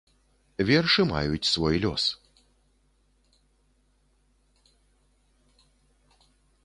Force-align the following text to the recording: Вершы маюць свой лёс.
Вершы 0.69 1.01
маюць 1.09 1.49
свой 1.53 1.75
лёс. 1.83 2.03